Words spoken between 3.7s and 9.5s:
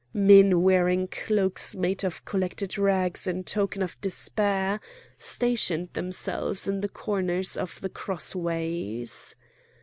of despair, stationed themselves at the corners of the cross ways.